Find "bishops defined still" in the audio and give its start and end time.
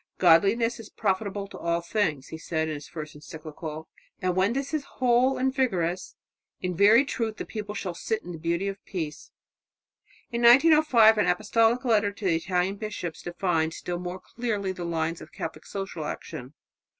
12.77-13.99